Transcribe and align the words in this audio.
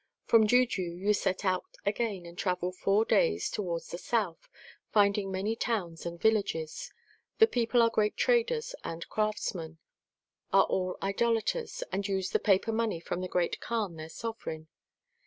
From 0.25 0.47
Juju 0.47 0.81
you 0.95 1.13
set 1.13 1.45
out 1.45 1.77
again 1.85 2.25
and 2.25 2.35
travel 2.35 2.71
four 2.71 3.05
days 3.05 3.51
towards 3.51 3.89
the 3.91 3.99
south, 3.99 4.49
finding 4.91 5.31
many 5.31 5.55
towns 5.55 6.07
and 6.07 6.19
villages. 6.19 6.91
The 7.37 7.45
people 7.45 7.83
are 7.83 7.89
great 7.91 8.17
traders 8.17 8.73
and 8.83 9.07
craftsmen, 9.09 9.77
are 10.51 10.63
all 10.65 10.97
Idolaters, 11.03 11.83
and 11.91 12.07
use 12.07 12.31
the 12.31 12.39
paper 12.39 12.71
money 12.71 13.03
of 13.11 13.21
the 13.21 13.27
Great 13.27 13.59
Kaan 13.61 13.97
their 13.97 14.09
Sovereign. 14.09 14.69